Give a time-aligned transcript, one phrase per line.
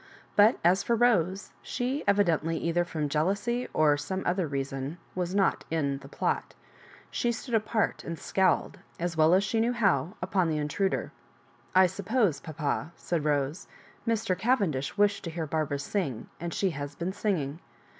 [0.35, 5.63] But as for Rose, she evidently, either from jealousy or some other reason, was not
[5.71, 6.55] m the plot.
[7.11, 11.11] She stood apart and scowled, as well as she knew how, upon the intruder.
[11.75, 13.67] "I suppose, papa,'* said Rose,
[14.07, 14.35] Mr.
[14.35, 17.59] Cavendish wished to bear Bar bara sing, and she has been singing.